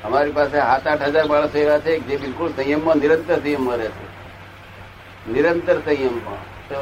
અમારી 0.06 0.32
પાસે 0.32 0.58
સાત 0.58 0.88
આઠ 0.88 1.02
હજાર 1.02 1.26
માણસો 1.26 1.58
એવા 1.58 1.80
છે 1.80 2.00
જે 2.00 2.18
બિલકુલ 2.18 2.50
સંયમમાં 2.56 2.98
નિરંતર 2.98 3.38
સંયમમાં 3.40 3.78
રહે 3.78 3.88
છે. 3.88 4.08
નિરંતર 5.32 5.78
સંયમમાં. 5.80 6.42
તો 6.70 6.82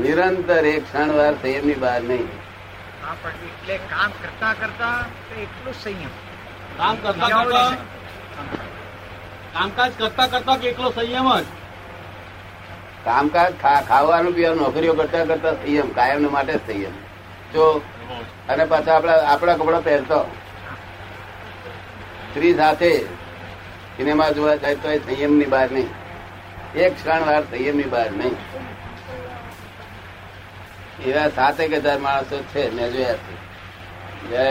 નિરંતર 0.00 0.66
એક 0.66 0.84
ક્ષણ 0.84 1.10
વાર 1.12 1.32
સંયમની 1.34 1.74
બહાર 1.74 2.02
નહીં. 2.02 2.28
એટલે 3.48 3.76
કામ 3.76 4.10
કરતા 4.22 4.52
કરતા 4.52 4.94
એટલું 5.40 5.74
સંયમ. 5.74 6.12
કામ 6.78 6.96
કરતા 6.96 7.28
કરતા? 7.28 7.68
કામકાજ 9.54 9.92
કરતા 9.98 10.26
કરતા 10.26 10.56
કે 10.56 10.68
એકલો 10.68 10.90
સંયમ 10.90 11.28
જ? 11.40 11.44
કામકાજ 13.04 13.52
ખાવાનું 13.88 14.32
પીવાનું 14.34 14.62
નોકરીઓ 14.62 14.94
કરતા 14.94 15.24
કરતા 15.24 15.52
સંયમ 15.52 15.92
કાયમ 15.92 16.32
માટે 16.32 16.54
જ 16.54 16.60
સંયમ. 16.66 16.94
જો 17.52 17.82
અને 18.48 18.64
પાછા 18.64 18.96
આપડા 18.96 19.18
આપડા 19.34 19.56
કપડા 19.56 19.80
પહેરતો. 19.80 20.20
સ્ત્રી 22.34 22.54
સાથે 22.54 22.92
સિનેમા 23.96 24.30
જોવા 24.36 24.54
જાય 24.62 24.74
તો 24.74 24.88
સંયમની 24.98 25.44
બહાર 25.50 25.68
નહીં. 25.70 25.90
એક 26.74 26.94
ક્ષણ 26.94 27.26
વાર 27.26 27.42
સંયમની 27.50 27.90
બહાર 27.90 28.10
નહીં. 28.10 28.36
એવા 31.08 31.28
સાતેક 31.36 31.72
હજાર 31.74 31.98
માણસો 31.98 32.36
છે 32.52 32.62
મેં 32.76 32.88
જોયા 32.92 33.18
છે. 33.24 33.34
જય. 34.30 34.46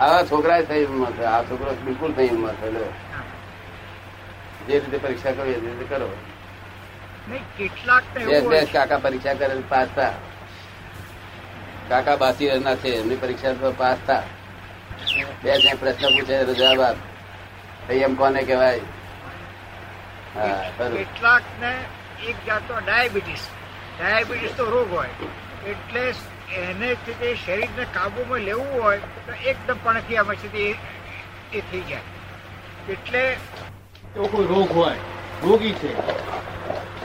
આવા 0.00 0.22
છોકરા 0.30 0.60
સંયમમાં 0.68 1.12
છે 1.18 1.24
આ 1.32 1.42
છોકરો 1.48 1.70
બિલકુલ 1.84 2.12
સંયમમાં 2.14 2.54
થયેલો 2.60 2.86
જે 4.66 4.78
રીતે 4.78 4.98
પરીક્ષા 4.98 5.32
કરો 5.32 5.44
એ 5.44 5.56
રીતે 5.64 5.86
કરો. 5.90 6.08
કેટલાક 7.58 8.72
કાકા 8.72 8.98
પરીક્ષા 9.08 9.34
કરે 9.34 9.54
પાસ 9.68 9.88
થા. 9.96 10.14
કાકા 11.88 12.16
બાસી 12.16 12.48
રહેના 12.48 12.76
છે 12.86 12.90
એમની 13.02 13.20
પરીક્ષા 13.26 13.54
પર 13.60 13.72
પાસ 13.82 13.98
થા. 14.06 14.22
બે 15.42 15.58
જ્યાં 15.62 15.78
પ્રશ્ન 15.82 16.16
પૂછે 16.16 16.34
એનો 16.40 16.54
જવાબ 16.60 16.80
આપ. 16.80 16.98
એમ 17.90 18.16
કોને 18.16 18.40
કહેવાય. 18.42 18.80
કેટલાક 20.78 21.44
ને 21.60 21.72
એક 22.28 22.36
જાતનો 22.46 22.80
ડાયાબિટીસ. 22.86 23.44
ડાયાબિટીસ 23.98 24.52
તો 24.60 24.64
રોગ 24.64 24.90
હોય. 24.90 25.14
એટલે 25.72 26.04
એને 26.62 26.88
તે 27.06 27.34
શરીરને 27.44 27.84
કાબુમાં 27.94 28.40
લેવું 28.48 28.82
હોય 28.82 29.00
તો 29.26 29.32
એકદમ 29.50 29.78
પણખિયામાં 29.84 30.36
છે 30.36 30.48
તે 30.54 30.64
એ 31.52 31.60
થઈ 31.70 31.84
જાય. 31.88 32.02
એટલે 32.88 33.22
એવો 34.16 34.26
કોઈ 34.28 34.46
રોગ 34.46 34.70
હોય? 34.70 34.96
રોગી 35.42 35.72
છે. 35.72 35.90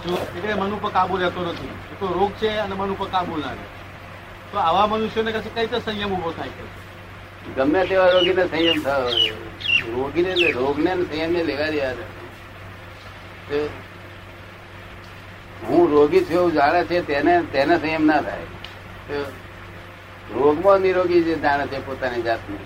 જો 0.04 0.18
એટલે 0.38 0.54
મન 0.54 0.74
ઉપર 0.74 0.92
કાબુ 0.98 1.18
રહેતો 1.18 1.42
નથી. 1.42 1.74
એ 1.94 1.96
તો 2.00 2.06
રોગ 2.20 2.32
છે 2.42 2.50
અને 2.60 2.76
મન 2.76 2.92
ઉપર 2.92 3.10
કાબુ 3.16 3.38
ના 3.38 3.56
રહે. 3.58 3.66
તો 4.52 4.58
આવા 4.60 4.88
મનુષ્યોને 4.88 5.32
કશું 5.32 5.54
કઈ 5.56 5.62
રીતે 5.62 5.80
સંયમ 5.80 6.14
ઊભો 6.14 6.32
થાય 6.32 6.50
છે? 6.50 6.64
ગમે 7.56 7.86
તેવા 7.86 8.08
રોગીને 8.08 8.48
સંયમ 8.48 8.84
થયો 8.84 9.10
રોગીને 9.96 10.52
રોગને 10.52 10.92
સંયમને 10.96 11.44
લેવા 11.44 11.70
દેવા 11.70 11.94
હું 15.68 15.92
રોગી 15.92 16.22
છું 16.22 16.34
એવું 16.34 16.54
જાણે 16.54 16.84
છે 16.84 17.02
તેને 17.02 17.42
તેને 17.42 17.80
સંયમ 17.80 18.06
ના 18.06 18.22
થાય. 18.22 18.46
રોગમાં 20.34 20.80
નિરોગી 20.80 21.24
જે 21.24 21.36
જાણે 21.36 21.68
છે 21.68 21.86
પોતાની 21.86 22.22
જાતને. 22.22 22.58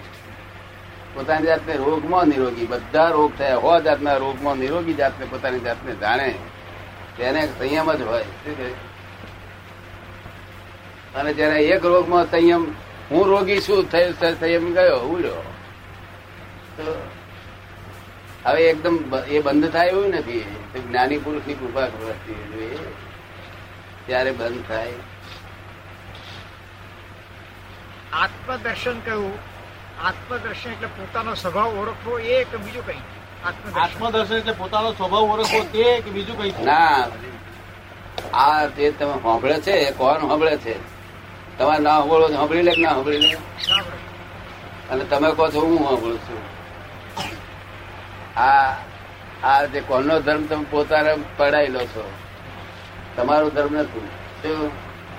પોતાની 1.13 1.45
જાતને 1.45 1.75
રોગમાં 1.75 2.27
નિરોગી, 2.27 2.65
બધા 2.65 3.09
રોગ 3.09 3.37
થયા 3.37 3.55
હો 3.55 3.81
જાતના 3.81 4.17
રોગમાં 4.17 4.57
નિરોગી 4.57 4.93
જાતને 4.93 5.25
પોતાની 5.25 5.59
જાતને 5.59 5.95
જાણે. 5.95 6.35
તેને 7.17 7.47
સંયમ 7.59 7.93
જ 7.93 8.01
હોય. 8.01 8.25
અને 11.15 11.33
જયારે 11.33 11.65
એક 11.65 11.85
રોગમાં 11.85 12.31
સંયમ 12.31 12.71
હું 13.11 13.23
રોગી 13.31 13.61
છું 13.61 13.89
થયું 13.91 14.13
સંયમ 14.39 14.65
ગયો 14.73 14.99
ઉડ્યો. 15.13 15.41
તો 16.77 16.85
હવે 18.45 18.61
એકદમ 18.69 18.95
એ 19.27 19.41
બંધ 19.41 19.71
થાય 19.71 19.87
એવું 19.87 20.09
નથી. 20.09 20.45
જ્ઞાની 20.83 21.17
પુરુષની 21.17 21.53
કૃપા 21.53 21.87
કરવાથી 21.87 22.77
ત્યારે 24.05 24.31
બંધ 24.31 24.63
થાય. 24.67 24.99
આત્મદર્શન 28.21 28.97
કહ્યું. 28.99 29.35
આત્મદર્શન 30.03 30.71
એટલે 30.71 30.89
પોતાનો 30.97 31.33
સ્વભાવ 31.35 31.77
ઓળખવો 31.81 32.13
એ 32.19 32.39
કે 32.43 32.57
બીજું 32.57 32.85
કઈ 32.87 33.01
આત્મદર્શન. 33.45 34.35
એટલે 34.35 34.53
પોતાનો 34.53 34.89
સ્વભાવ 34.91 35.23
ઓળખવો 35.35 35.59
તે 35.73 35.85
કે 36.01 36.09
બીજું 36.09 36.35
કઈ 36.41 36.53
ના 36.65 37.07
આ 38.33 38.65
જે 38.75 38.91
તમે 38.91 39.15
સાંભળે 39.23 39.57
છે 39.61 39.73
એ 39.85 39.91
કોણ 39.91 40.27
સાંભળે 40.27 40.57
છે? 40.57 40.75
તમારે 41.57 41.83
ના 41.83 41.89
સાંભળો 41.89 42.27
સાંભળી 42.27 42.61
લે 42.61 42.71
કે 42.71 42.81
ના 42.81 42.89
સાંભળી 42.89 43.17
લે? 43.17 43.37
અને 44.89 45.03
તમે 45.03 45.31
કહો 45.31 45.49
છો 45.49 45.61
હું 45.61 45.77
સાંભળું 45.77 46.17
છું. 46.17 46.41
આ 48.39 48.75
આ 49.43 49.65
જે 49.65 49.79
કોનો 49.79 50.19
ધર્મ 50.19 50.45
તમે 50.45 50.65
પોતાને 50.69 51.15
પડાયેલો 51.37 51.79
છો 51.79 52.11
તમારો 53.15 53.49
ધર્મ 53.49 53.75
નથી. 53.75 53.99
શું? 54.41 54.71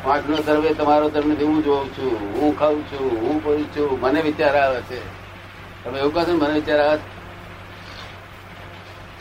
વાંકનો 0.04 0.36
ધર્મ 0.36 0.66
એ 0.66 0.74
તમારો 0.74 1.10
ધર્મ 1.10 1.32
નથી. 1.32 1.44
હું 1.44 1.64
જોઉં 1.64 1.88
છું 1.92 2.40
હું 2.40 2.58
ખાઉં 2.58 2.82
છું 2.84 3.20
હું 3.20 3.42
બોલું 3.42 3.76
છું. 3.76 4.00
મને 4.00 4.22
વિચાર 4.22 4.56
આવે 4.56 4.80
છે. 4.80 5.24
તમે 5.84 5.98
એવું 5.98 6.14
કહો 6.14 6.24
છો 6.24 6.32
મને 6.32 6.54
વિચાર 6.54 6.80
આવે 6.80 6.98
છે? 6.98 7.14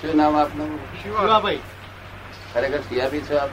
શું 0.01 0.17
નામ 0.17 0.35
આપનું? 0.35 0.79
શિવા, 1.03 1.19
શિવાભાઈ. 1.19 1.59
ખરેખર 2.53 2.77
સિયાબી 2.77 3.21
છો 3.21 3.37
આપ? 3.37 3.49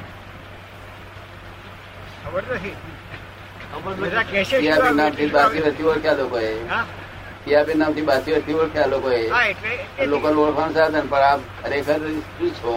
ખબર 2.25 2.43
નથી. 2.51 2.77
શિવા, 4.45 4.93
નામથી 4.93 5.31
બાકી 5.31 5.61
નથી 5.61 5.85
ઓળખ્યા 5.85 6.17
લોકોએ. 6.17 6.51
સિયાબી 7.45 7.75
નામથી 7.75 8.03
બાકી 8.03 8.35
નથી 8.37 8.55
ઓળખ્યા 8.55 8.87
લોકોએ. 8.87 9.21
લોકો 10.07 10.29
ઓળખવાનું 10.29 10.75
સાધન 10.75 11.09
પણ 11.09 11.23
આપ 11.23 11.41
ખરેખર 11.63 12.01
શું 12.39 12.51
છો? 12.63 12.75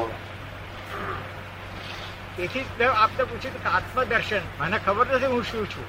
તેથી 2.38 2.66
જ 2.80 2.84
આપને 2.84 3.24
પૂછ્યું 3.26 3.60
કે 3.64 3.70
આત્મદર્શન. 3.70 4.44
મને 4.60 4.80
ખબર 4.86 5.06
નથી 5.18 5.26
હું 5.26 5.44
શું 5.44 5.68
છું. 5.68 5.86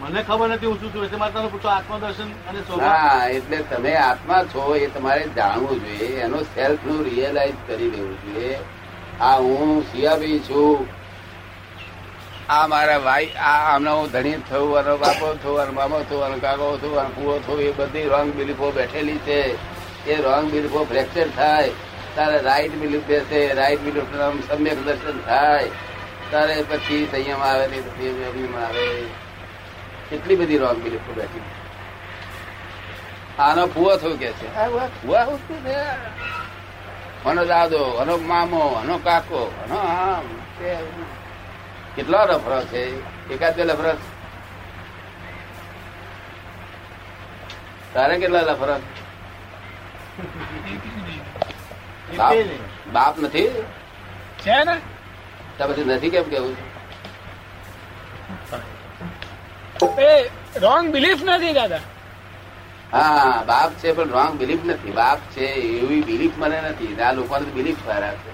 મને 0.00 0.22
ખબર 0.22 0.48
નથી 0.48 0.66
હું 0.66 0.78
શું 0.80 0.92
છું 0.92 1.04
એટલે 1.04 1.18
મારે 1.18 1.32
તમે 1.32 1.48
પૂછો 1.48 1.68
આત્મદર્શન 1.68 2.30
અને 2.48 2.60
હા 2.80 3.28
એટલે 3.28 3.58
તમે 3.62 3.96
આત્મા 3.96 4.44
છો 4.44 4.74
એ 4.76 4.86
તમારે 4.88 5.24
જાણવું 5.36 5.80
જોઈએ. 5.80 6.20
એનો 6.20 6.38
સેલ્ફનું 6.54 7.04
રિયલાઇઝ 7.04 7.56
કરી 7.66 7.90
લેવું 7.90 8.18
જોઈએ. 8.24 8.58
આ 9.20 9.36
હું 9.36 9.84
સિયાબી 9.92 10.40
છું. 10.40 10.88
આ 12.48 12.66
મારા 12.66 12.98
ભાઈ 12.98 13.26
આ 13.26 13.74
આમનો 13.74 13.96
હું 13.96 14.10
ધણી 14.10 14.32
થયું 14.32 14.78
આનો 14.78 14.96
બાપો 14.96 15.34
થયું 15.42 15.62
આનો 15.62 15.72
મામો 15.72 16.00
થયું 16.02 16.24
આનો 16.24 16.38
કાકો 16.38 16.76
થયું 16.76 17.00
આનો 17.00 17.08
પૂરો 17.08 17.38
થયું 17.38 17.60
એ 17.60 17.70
બધી 17.70 18.04
રોંગ 18.04 18.34
બિલીફો 18.34 18.70
બેઠેલી 18.70 19.18
છે. 19.18 19.40
એ 20.10 20.22
રોંગ 20.22 20.50
બિલીફો 20.50 20.84
ફ્રેક્ચર 20.84 21.28
થાય. 21.36 21.70
તારે 22.16 22.38
રાઈટ 22.38 22.74
બિલીફ 22.74 23.02
બેસે 23.02 23.54
રાઈટ 23.54 23.80
બિલીફ 23.80 24.04
સમ્યક 24.48 24.84
દર્શન 24.84 25.20
થાય. 25.20 25.70
તારે 26.32 26.62
પછી 26.62 27.08
સંયમ 27.12 27.40
આવે 27.40 27.66
ને 27.66 27.80
પછી 27.80 28.54
આવે. 28.62 29.02
કેટલી 30.10 30.36
બધી 30.36 30.58
રોંગ 30.58 30.82
બિલીફો 30.82 31.12
બેઠી. 31.12 31.40
આનો 33.38 33.66
ફુવો 33.66 33.96
થયું 33.96 34.18
કે 34.18 34.32
છે? 34.32 34.54
ફુવા 35.02 35.26
છે? 35.26 35.76
આનો 37.28 37.44
દાદો 37.44 37.84
આનો 37.84 38.16
મામો 38.16 38.60
આનો 38.60 38.98
કાકો 38.98 39.52
આનો 39.62 39.78
આમ. 39.78 40.24
કેટલા 41.96 42.26
લફરો 42.30 42.58
છે? 42.70 42.82
એકાદ 43.34 43.54
બે 43.56 43.64
લફરો 43.70 43.92
તારે 47.94 48.14
કેટલા 48.22 48.44
લફરો 48.50 48.76
બાપ 52.18 52.36
બાપ 52.96 53.14
નથી? 53.24 53.48
છે 54.44 54.56
ને? 54.68 54.76
તો 55.58 55.62
પછી 55.68 55.84
નથી 55.88 56.12
કેમ 56.14 56.26
કેવું? 56.32 56.56
એ 60.08 60.10
રોંગ 60.64 60.86
બિલીફ 60.96 61.22
નથી 61.28 61.54
દાદા. 61.58 61.82
હા 62.94 63.44
બાપ 63.52 63.70
છે 63.84 63.94
પણ 64.00 64.10
રોંગ 64.16 64.32
બિલીફ 64.42 64.64
નથી. 64.70 64.96
બાપ 65.00 65.20
છે 65.36 65.46
એવી 65.82 66.02
બિલીફ 66.10 66.36
મને 66.42 66.58
નથી. 66.72 66.92
આ 67.06 67.12
લોકોને 67.20 67.46
બિલીફ 67.60 67.80
ખરાબ 67.86 68.18
છે. 68.24 68.32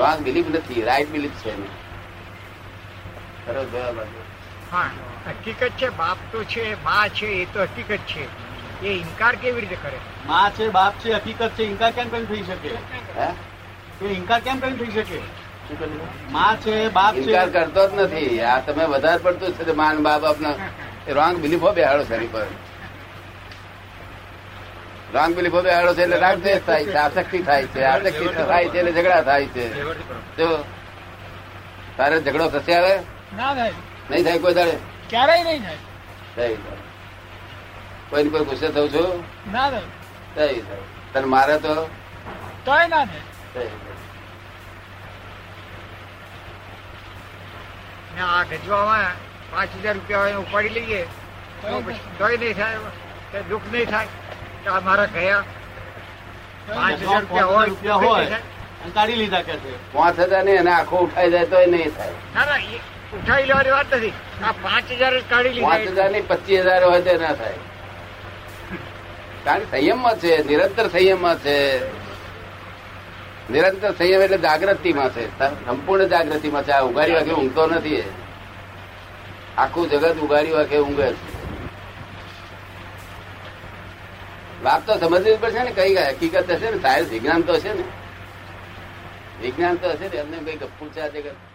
રોંગ 0.00 0.18
બિલીફ 0.30 0.48
નથી 0.56 0.88
રાઈટ 0.90 1.12
બિલીફ 1.18 1.38
છે 1.44 1.50
એની. 1.54 1.72
ખરો. 3.46 3.62
હા 4.70 4.90
હકીકત 5.26 5.76
છે 5.76 5.90
બાપ 5.90 6.18
તો 6.32 6.44
છે 6.44 6.64
બા 6.84 7.08
છે 7.08 7.26
એ 7.42 7.46
તો 7.52 7.60
હકીકત 7.64 8.06
છે. 8.06 8.24
એ 8.82 8.88
ઇનકાર 8.94 9.36
કેવી 9.36 9.60
રીતે 9.60 9.78
કરે? 9.84 9.98
માં 10.26 10.52
છે 10.52 10.68
બાપ 10.70 10.94
છે 10.98 11.12
હકીકત 11.14 11.56
છે 11.56 11.62
ઇનકાર 11.64 11.92
કેમ 11.92 12.10
કેમ 12.10 12.26
થઈ 12.26 12.44
શકે? 12.44 12.72
હે? 13.16 13.28
એ 14.02 14.12
ઇનકાર 14.14 14.40
કેમ 14.40 14.60
કેમ 14.60 14.76
થઈ 14.78 14.90
શકે? 14.90 15.20
માં 16.30 16.58
છે 16.60 16.88
બાપ 16.88 17.14
છે. 17.14 17.20
ઇનકાર 17.20 17.50
કરતો 17.50 17.88
જ 17.88 17.92
નથી. 18.00 18.40
આ 18.42 18.60
તમે 18.60 18.84
વધારે 18.86 19.18
પડતું 19.18 19.56
છે 19.58 19.72
માન 19.72 20.02
બાપ 20.02 20.24
આપના. 20.24 20.56
રોંગ 21.08 21.36
બિલીફો 21.38 21.72
બેહાડો 21.72 22.04
છે 22.04 22.14
એની 22.14 22.28
પર. 22.28 22.46
રોંગ 25.14 25.34
બિલીફો 25.34 25.62
બેહાડો 25.62 25.94
છે 25.94 26.02
એટલે 26.02 26.18
રાગદ્વેષ 26.18 26.64
થાય 26.66 26.84
છે 26.84 26.98
આસક્તિ 26.98 27.38
થાય 27.42 27.66
છે 27.74 27.84
આસક્તિ 27.84 28.26
થાય 28.50 28.68
છે 28.70 28.78
એટલે 28.78 28.92
ઝઘડા 28.92 29.22
થાય 29.22 29.46
છે. 29.54 29.64
જો 30.38 30.48
તારે 31.96 32.16
ઝઘડો 32.20 32.46
થશે 32.48 32.74
હવે? 32.74 32.94
ના 33.38 33.54
થાય. 33.54 33.74
નહીં 34.10 34.24
થાય 34.26 34.40
કોઈ 34.44 34.54
દાડે? 34.58 34.76
ક્યારેય 35.10 35.44
નહીં 35.48 35.62
થાય. 35.62 35.80
થઈ 36.36 36.54
જાય 36.64 36.82
કોઈ 38.10 38.30
કોઈ 38.34 38.44
ગુસ્સે 38.50 38.66
થવું 38.74 38.90
છો? 38.94 39.04
ના 39.54 39.68
થાય. 39.70 39.88
થઈ 40.36 40.62
જાય 40.68 40.84
તને 41.12 41.26
મારે 41.34 41.56
તો? 41.66 41.74
તોય 42.68 42.86
ના 42.94 43.04
થાય. 43.12 43.24
થઈ 43.54 43.68
જાય. 43.68 43.96
ને 48.16 48.22
આ 48.28 48.42
ગજવામાં 48.50 49.16
પાંચ 49.52 49.70
હજાર 49.82 49.94
રૂપિયા 50.00 50.24
હોય 50.26 50.38
ઉપાડી 50.44 50.74
લઈએ. 50.80 51.02
તો 51.62 51.74
પછી 51.86 52.14
તોય 52.22 52.36
નહીં 52.44 52.56
થાય. 52.56 52.78
દુઃખ 53.50 53.66
નહીં 53.72 53.88
થાય. 53.96 54.08
મારા 54.88 55.10
ગયા 55.18 55.42
પાંચ 56.68 56.98
હજાર 57.04 57.22
રૂપિયા 57.22 58.00
હોય 58.06 58.40
કાઢી 58.88 59.18
લીધા 59.22 59.42
કે 59.48 59.54
છે. 59.62 59.72
પાંચ 59.94 60.16
હજાર 60.20 60.44
ને 60.44 60.52
એને 60.62 60.72
આખો 60.74 60.96
ઉઠાઈ 61.06 61.30
જાય 61.30 61.46
તો 61.46 61.56
એ 61.60 61.66
નહીં 61.66 61.92
થાય. 61.96 62.14
ના 62.34 62.44
ના 62.50 62.58
ઉઠાઈ 63.16 63.46
લેવાની 63.50 63.74
વાત 63.76 63.94
નથી. 63.96 64.12
આ 64.44 64.52
પાંચ 64.66 64.88
હજાર 65.00 65.12
જ 65.14 65.22
કાઢી 65.32 65.62
પાંચ 65.66 65.88
હજારની 65.96 66.22
પચીસ 66.30 66.62
હજાર 66.68 66.82
હોય 66.84 67.00
તો 67.08 67.16
ના 67.24 67.34
થાય. 67.40 67.58
કારણ 69.44 69.66
કે 69.70 69.76
સંયમમાં 69.80 70.16
છે 70.20 70.30
નિરંતર 70.48 70.86
સંયમમાં 70.94 71.38
છે. 71.44 71.56
નિરંતર 73.50 73.92
સંયમ 73.98 74.20
એટલે 74.24 74.38
જાગૃતિમાં 74.46 75.10
છે. 75.14 75.24
સંપૂર્ણ 75.66 76.08
જાગૃતિમાં 76.14 76.64
છે. 76.64 76.72
આ 76.72 76.84
ઉગાડી 76.90 77.16
વાગે 77.18 77.32
ઊંઘતો 77.38 77.62
નથી 77.66 78.02
આખું 79.62 79.88
જગત 79.90 80.16
ઉગાડી 80.24 80.56
વાગે 80.58 80.76
ઊંઘે 80.78 81.08
છે. 81.08 81.38
વાત 84.64 84.82
તો 84.86 84.92
સમજવી 85.00 85.38
પડશે 85.42 85.62
ને 85.64 85.72
કઈ 85.78 85.96
હકીકત 86.10 86.50
હશે 86.56 86.68
ને? 86.70 86.78
સાયન્સ 86.84 87.08
વિજ્ઞાન 87.10 87.42
તો 87.42 87.52
હશે 87.62 87.72
ને. 87.74 87.84
વિજ્ઞાન 89.40 89.78
તો 89.78 89.88
હશે 89.88 90.08
ને 90.08 90.16
એમને 90.16 90.38
કઈ 90.38 90.56
ગપ્પુ 90.56 90.84
છે 90.94 91.49